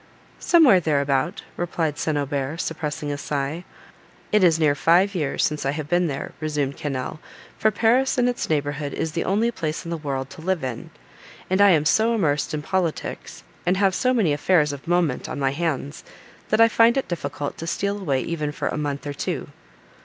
—"Somewhere 0.39 0.79
thereabout," 0.79 1.43
replied 1.55 1.99
St. 1.99 2.17
Aubert, 2.17 2.59
suppressing 2.59 3.11
a 3.11 3.19
sigh. 3.19 3.63
"It 4.31 4.43
is 4.43 4.57
near 4.57 4.73
five 4.73 5.13
years 5.13 5.43
since 5.45 5.63
I 5.63 5.69
have 5.73 5.87
been 5.87 6.07
there," 6.07 6.31
resumed 6.39 6.75
Quesnel; 6.75 7.19
"for 7.59 7.69
Paris 7.69 8.17
and 8.17 8.27
its 8.27 8.49
neighbourhood 8.49 8.95
is 8.95 9.11
the 9.11 9.23
only 9.23 9.51
place 9.51 9.85
in 9.85 9.91
the 9.91 9.97
world 9.97 10.31
to 10.31 10.41
live 10.41 10.63
in, 10.63 10.89
and 11.51 11.61
I 11.61 11.69
am 11.69 11.85
so 11.85 12.15
immersed 12.15 12.51
in 12.55 12.63
politics, 12.63 13.43
and 13.63 13.77
have 13.77 13.93
so 13.93 14.11
many 14.11 14.33
affairs 14.33 14.73
of 14.73 14.87
moment 14.87 15.29
on 15.29 15.37
my 15.37 15.51
hands, 15.51 16.03
that 16.49 16.59
I 16.59 16.67
find 16.67 16.97
it 16.97 17.07
difficult 17.07 17.59
to 17.59 17.67
steal 17.67 17.99
away 17.99 18.21
even 18.21 18.51
for 18.51 18.69
a 18.69 18.77
month 18.77 19.05
or 19.05 19.13
two." 19.13 19.49